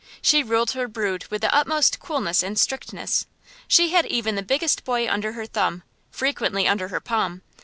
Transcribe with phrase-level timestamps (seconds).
[0.19, 3.27] She ruled her brood with the utmost coolness and strictness.
[3.67, 7.43] She had even the biggest boy under her thumb, frequently under her palm.